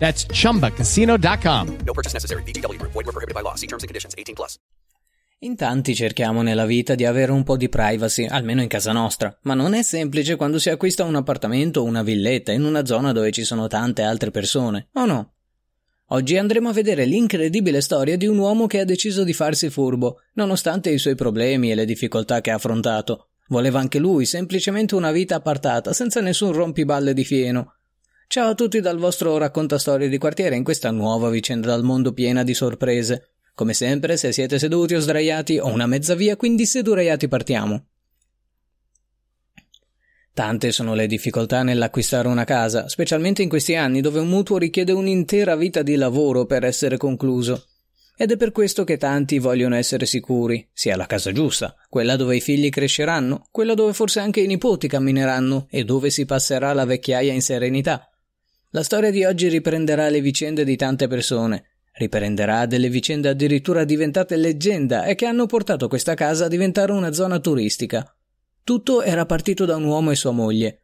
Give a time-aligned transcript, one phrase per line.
[0.00, 1.76] That's chumbacasino.com.
[1.84, 2.42] No purchase necessary.
[2.42, 2.82] VGW.
[2.82, 3.54] Void were prohibited by law.
[3.54, 4.14] See terms and conditions.
[4.16, 4.58] 18 plus.
[5.42, 9.34] In tanti cerchiamo nella vita di avere un po' di privacy, almeno in casa nostra,
[9.44, 13.12] ma non è semplice quando si acquista un appartamento o una villetta in una zona
[13.12, 15.32] dove ci sono tante altre persone, o no?
[16.08, 20.20] Oggi andremo a vedere l'incredibile storia di un uomo che ha deciso di farsi furbo,
[20.34, 23.28] nonostante i suoi problemi e le difficoltà che ha affrontato.
[23.48, 27.76] Voleva anche lui semplicemente una vita appartata, senza nessun rompiballe di fieno.
[28.32, 32.44] Ciao a tutti dal vostro raccontastorie di quartiere in questa nuova vicenda dal mondo piena
[32.44, 33.30] di sorprese.
[33.56, 37.86] Come sempre, se siete seduti o sdraiati ho una mezza via, quindi seduraiati partiamo.
[40.32, 44.92] Tante sono le difficoltà nell'acquistare una casa, specialmente in questi anni dove un mutuo richiede
[44.92, 47.64] un'intera vita di lavoro per essere concluso.
[48.16, 52.36] Ed è per questo che tanti vogliono essere sicuri, sia la casa giusta, quella dove
[52.36, 56.84] i figli cresceranno, quella dove forse anche i nipoti cammineranno e dove si passerà la
[56.84, 58.09] vecchiaia in serenità.
[58.72, 64.36] La storia di oggi riprenderà le vicende di tante persone, riprenderà delle vicende addirittura diventate
[64.36, 68.14] leggenda e che hanno portato questa casa a diventare una zona turistica.
[68.62, 70.82] Tutto era partito da un uomo e sua moglie,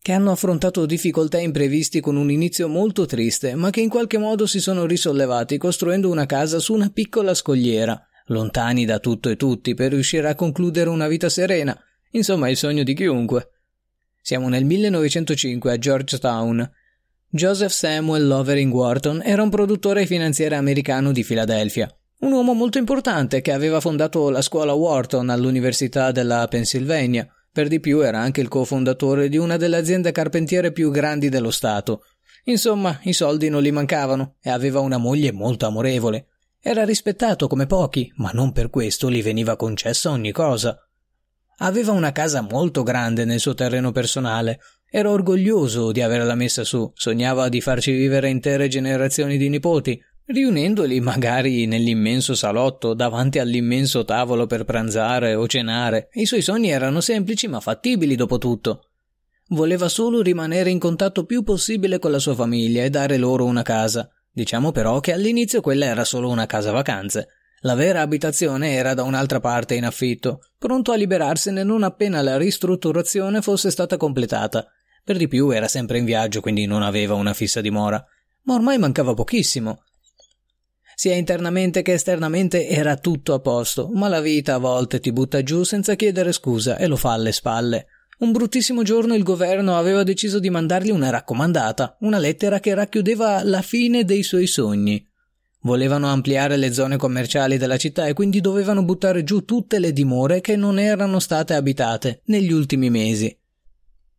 [0.00, 4.46] che hanno affrontato difficoltà imprevisti con un inizio molto triste, ma che in qualche modo
[4.46, 9.74] si sono risollevati costruendo una casa su una piccola scogliera, lontani da tutto e tutti,
[9.74, 11.78] per riuscire a concludere una vita serena.
[12.12, 13.50] Insomma, il sogno di chiunque.
[14.26, 16.72] Siamo nel 1905 a Georgetown.
[17.28, 21.94] Joseph Samuel Lovering Wharton era un produttore e finanziere americano di Filadelfia.
[22.20, 27.28] Un uomo molto importante che aveva fondato la scuola Wharton all'Università della Pennsylvania.
[27.52, 31.50] Per di più era anche il cofondatore di una delle aziende carpentiere più grandi dello
[31.50, 32.04] Stato.
[32.44, 36.28] Insomma, i soldi non gli mancavano e aveva una moglie molto amorevole.
[36.62, 40.78] Era rispettato come pochi, ma non per questo gli veniva concessa ogni cosa.
[41.58, 44.60] Aveva una casa molto grande nel suo terreno personale.
[44.90, 51.00] Era orgoglioso di averla messa su, sognava di farci vivere intere generazioni di nipoti, riunendoli
[51.00, 56.08] magari nell'immenso salotto davanti all'immenso tavolo per pranzare o cenare.
[56.12, 58.88] I suoi sogni erano semplici ma fattibili dopo tutto.
[59.48, 63.62] Voleva solo rimanere in contatto più possibile con la sua famiglia e dare loro una
[63.62, 64.08] casa.
[64.32, 67.28] Diciamo però che all'inizio quella era solo una casa vacanze.
[67.64, 72.36] La vera abitazione era da un'altra parte in affitto, pronto a liberarsene non appena la
[72.36, 74.66] ristrutturazione fosse stata completata.
[75.02, 78.04] Per di più era sempre in viaggio, quindi non aveva una fissa dimora.
[78.42, 79.82] Ma ormai mancava pochissimo.
[80.94, 85.42] Sia internamente che esternamente era tutto a posto, ma la vita a volte ti butta
[85.42, 87.86] giù senza chiedere scusa e lo fa alle spalle.
[88.18, 93.42] Un bruttissimo giorno il governo aveva deciso di mandargli una raccomandata, una lettera che racchiudeva
[93.42, 95.12] la fine dei suoi sogni.
[95.64, 100.42] Volevano ampliare le zone commerciali della città e quindi dovevano buttare giù tutte le dimore
[100.42, 103.34] che non erano state abitate negli ultimi mesi.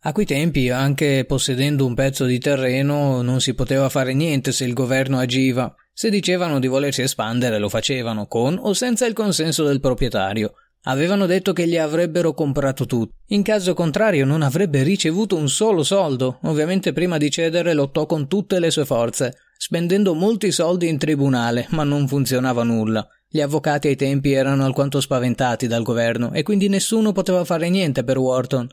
[0.00, 4.64] A quei tempi, anche possedendo un pezzo di terreno, non si poteva fare niente se
[4.64, 5.72] il governo agiva.
[5.92, 10.54] Se dicevano di volersi espandere, lo facevano, con o senza il consenso del proprietario.
[10.82, 13.14] Avevano detto che gli avrebbero comprato tutto.
[13.28, 16.40] In caso contrario non avrebbe ricevuto un solo soldo.
[16.42, 21.66] Ovviamente prima di cedere lottò con tutte le sue forze spendendo molti soldi in tribunale,
[21.70, 23.06] ma non funzionava nulla.
[23.28, 28.04] Gli avvocati ai tempi erano alquanto spaventati dal governo e quindi nessuno poteva fare niente
[28.04, 28.66] per Wharton,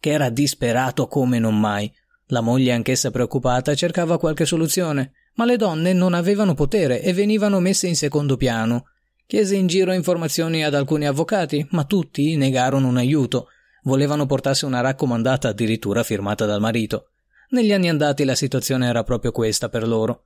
[0.00, 1.92] che era disperato come non mai.
[2.28, 7.60] La moglie, anch'essa preoccupata, cercava qualche soluzione, ma le donne non avevano potere e venivano
[7.60, 8.84] messe in secondo piano.
[9.26, 13.48] Chiese in giro informazioni ad alcuni avvocati, ma tutti negarono un aiuto.
[13.82, 17.08] Volevano portarsi una raccomandata addirittura firmata dal marito.
[17.54, 20.24] Negli anni andati la situazione era proprio questa per loro.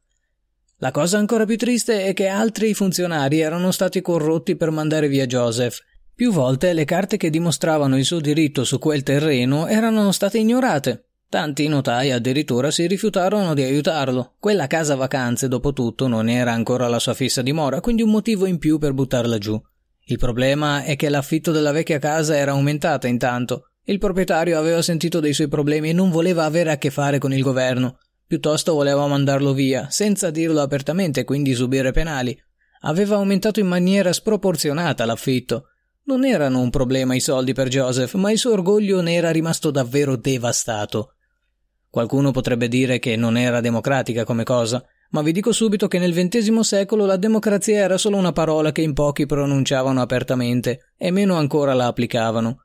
[0.79, 5.27] La cosa ancora più triste è che altri funzionari erano stati corrotti per mandare via
[5.27, 5.79] Joseph.
[6.15, 11.09] Più volte le carte che dimostravano il suo diritto su quel terreno erano state ignorate.
[11.29, 14.37] Tanti notai addirittura si rifiutarono di aiutarlo.
[14.39, 18.47] Quella casa vacanze, dopo tutto, non era ancora la sua fissa dimora, quindi un motivo
[18.47, 19.63] in più per buttarla giù.
[20.07, 23.73] Il problema è che l'affitto della vecchia casa era aumentato intanto.
[23.89, 27.33] Il proprietario aveva sentito dei suoi problemi e non voleva avere a che fare con
[27.33, 27.97] il governo.
[28.27, 32.39] Piuttosto voleva mandarlo via, senza dirlo apertamente, quindi subire penali.
[32.81, 35.69] Aveva aumentato in maniera sproporzionata l'affitto.
[36.05, 39.71] Non erano un problema i soldi per Joseph, ma il suo orgoglio ne era rimasto
[39.71, 41.15] davvero devastato.
[41.89, 46.13] Qualcuno potrebbe dire che non era democratica come cosa, ma vi dico subito che nel
[46.13, 51.37] XX secolo la democrazia era solo una parola che in pochi pronunciavano apertamente e meno
[51.37, 52.65] ancora la applicavano.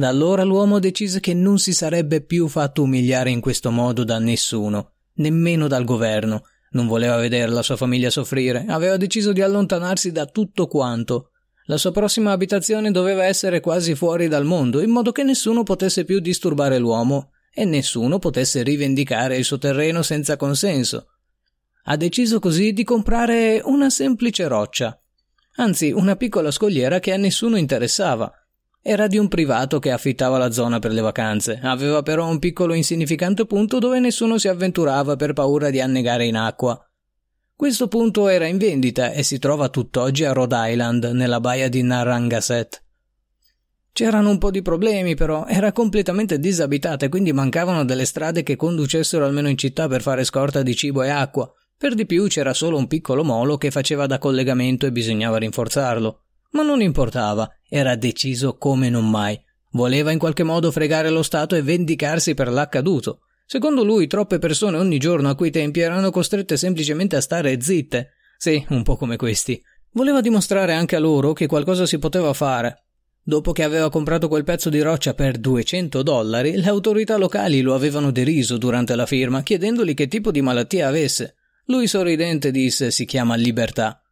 [0.00, 4.18] Da allora l'uomo decise che non si sarebbe più fatto umiliare in questo modo da
[4.18, 6.44] nessuno, nemmeno dal governo.
[6.70, 11.32] Non voleva vedere la sua famiglia soffrire, aveva deciso di allontanarsi da tutto quanto.
[11.66, 16.06] La sua prossima abitazione doveva essere quasi fuori dal mondo, in modo che nessuno potesse
[16.06, 21.08] più disturbare l'uomo e nessuno potesse rivendicare il suo terreno senza consenso.
[21.84, 24.98] Ha deciso così di comprare una semplice roccia,
[25.56, 28.32] anzi una piccola scogliera che a nessuno interessava.
[28.82, 32.72] Era di un privato che affittava la zona per le vacanze, aveva però un piccolo
[32.72, 36.82] insignificante punto dove nessuno si avventurava per paura di annegare in acqua.
[37.54, 41.82] Questo punto era in vendita e si trova tutt'oggi a Rhode Island, nella baia di
[41.82, 42.82] Narragansett.
[43.92, 48.56] C'erano un po' di problemi, però era completamente disabitata e quindi mancavano delle strade che
[48.56, 51.52] conducessero almeno in città per fare scorta di cibo e acqua.
[51.76, 56.22] Per di più c'era solo un piccolo molo che faceva da collegamento e bisognava rinforzarlo.
[56.50, 59.40] Ma non importava, era deciso come non mai.
[59.72, 63.20] Voleva in qualche modo fregare lo Stato e vendicarsi per l'accaduto.
[63.46, 68.10] Secondo lui, troppe persone ogni giorno a quei tempi erano costrette semplicemente a stare zitte.
[68.36, 69.60] Sì, un po' come questi.
[69.92, 72.84] Voleva dimostrare anche a loro che qualcosa si poteva fare.
[73.22, 77.74] Dopo che aveva comprato quel pezzo di roccia per 200 dollari, le autorità locali lo
[77.74, 81.36] avevano deriso durante la firma, chiedendogli che tipo di malattia avesse.
[81.66, 84.02] Lui sorridente disse si chiama libertà.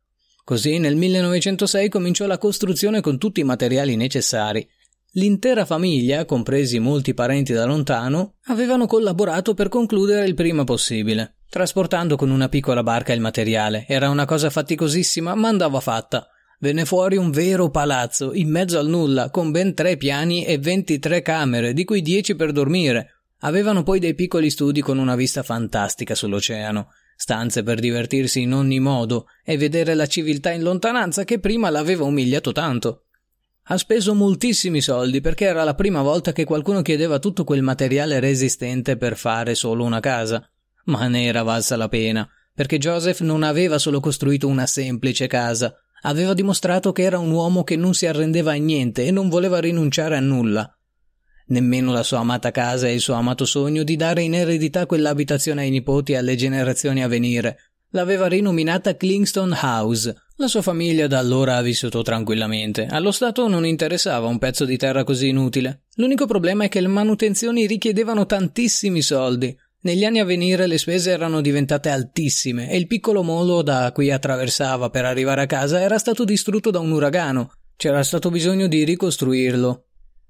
[0.48, 4.66] Così nel 1906 cominciò la costruzione con tutti i materiali necessari.
[5.10, 12.16] L'intera famiglia, compresi molti parenti da lontano, avevano collaborato per concludere il prima possibile, trasportando
[12.16, 13.84] con una piccola barca il materiale.
[13.86, 16.26] Era una cosa faticosissima, ma andava fatta.
[16.60, 21.20] Venne fuori un vero palazzo, in mezzo al nulla, con ben tre piani e 23
[21.20, 23.24] camere, di cui 10 per dormire.
[23.40, 26.88] Avevano poi dei piccoli studi con una vista fantastica sull'oceano,
[27.20, 32.04] stanze per divertirsi in ogni modo e vedere la civiltà in lontananza che prima l'aveva
[32.04, 33.06] umiliato tanto.
[33.70, 38.20] Ha speso moltissimi soldi perché era la prima volta che qualcuno chiedeva tutto quel materiale
[38.20, 40.48] resistente per fare solo una casa.
[40.84, 45.76] Ma ne era valsa la pena, perché Joseph non aveva solo costruito una semplice casa,
[46.02, 49.58] Aveva dimostrato che era un uomo che non si arrendeva a niente e non voleva
[49.58, 50.77] rinunciare a nulla.
[51.48, 55.62] Nemmeno la sua amata casa e il suo amato sogno di dare in eredità quell'abitazione
[55.62, 57.58] ai nipoti e alle generazioni a venire.
[57.92, 60.14] L'aveva rinominata Clingston House.
[60.36, 62.86] La sua famiglia da allora ha vissuto tranquillamente.
[62.86, 65.84] Allo Stato non interessava un pezzo di terra così inutile.
[65.94, 69.56] L'unico problema è che le manutenzioni richiedevano tantissimi soldi.
[69.80, 74.10] Negli anni a venire le spese erano diventate altissime e il piccolo molo da cui
[74.10, 77.52] attraversava per arrivare a casa era stato distrutto da un uragano.
[77.74, 79.84] C'era stato bisogno di ricostruirlo.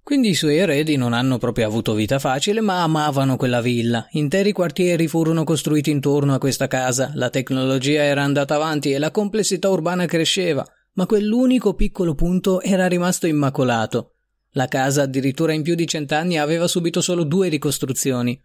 [0.08, 4.08] Quindi i suoi eredi non hanno proprio avuto vita facile, ma amavano quella villa.
[4.12, 9.10] Interi quartieri furono costruiti intorno a questa casa, la tecnologia era andata avanti e la
[9.10, 14.15] complessità urbana cresceva, ma quell'unico piccolo punto era rimasto immacolato.
[14.53, 18.41] La casa, addirittura in più di cent'anni, aveva subito solo due ricostruzioni,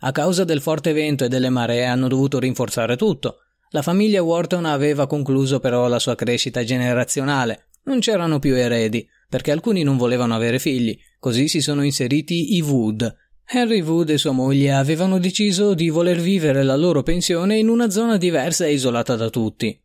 [0.00, 3.38] a causa del forte vento e delle maree hanno dovuto rinforzare tutto.
[3.70, 7.68] La famiglia Wharton aveva concluso però la sua crescita generazionale.
[7.84, 10.96] Non c'erano più eredi, perché alcuni non volevano avere figli,
[11.26, 13.16] così si sono inseriti i Wood.
[13.48, 17.90] Henry Wood e sua moglie avevano deciso di voler vivere la loro pensione in una
[17.90, 19.76] zona diversa e isolata da tutti.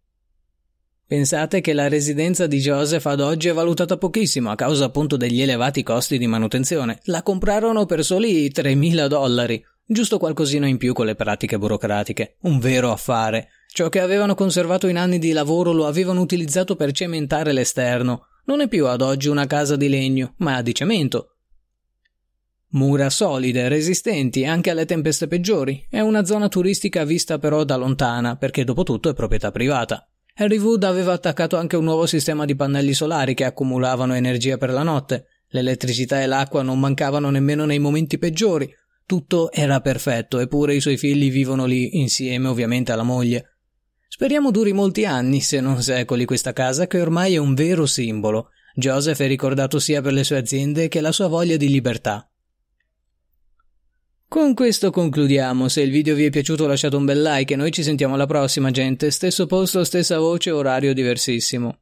[1.07, 5.41] Pensate che la residenza di Joseph ad oggi è valutata pochissimo a causa appunto degli
[5.41, 7.00] elevati costi di manutenzione.
[7.05, 9.65] La comprarono per soli 3.000 dollari.
[9.83, 12.36] Giusto qualcosina in più con le pratiche burocratiche.
[12.41, 13.48] Un vero affare.
[13.67, 18.27] Ciò che avevano conservato in anni di lavoro lo avevano utilizzato per cementare l'esterno.
[18.45, 21.30] Non è più ad oggi una casa di legno, ma di cemento.
[22.71, 25.85] Mura solide, resistenti anche alle tempeste peggiori.
[25.89, 30.07] È una zona turistica vista però da lontana, perché dopo tutto è proprietà privata.
[30.35, 34.71] Harry Wood aveva attaccato anche un nuovo sistema di pannelli solari che accumulavano energia per
[34.71, 35.25] la notte.
[35.49, 38.73] L'elettricità e l'acqua non mancavano nemmeno nei momenti peggiori,
[39.05, 43.57] tutto era perfetto, eppure i suoi figli vivono lì insieme ovviamente alla moglie.
[44.07, 48.51] Speriamo duri molti anni, se non secoli, questa casa che ormai è un vero simbolo.
[48.73, 52.30] Joseph è ricordato sia per le sue aziende che la sua voglia di libertà.
[54.33, 55.67] Con questo concludiamo.
[55.67, 58.27] Se il video vi è piaciuto lasciate un bel like e noi ci sentiamo alla
[58.27, 59.11] prossima, gente.
[59.11, 61.80] Stesso posto, stessa voce, orario diversissimo.